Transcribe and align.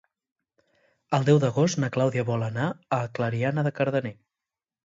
El 1.17 1.27
deu 1.27 1.41
d'agost 1.43 1.79
na 1.83 1.91
Clàudia 1.97 2.25
vol 2.31 2.47
anar 2.47 2.71
a 2.99 3.01
Clariana 3.19 3.67
de 3.69 3.75
Cardener. 3.81 4.17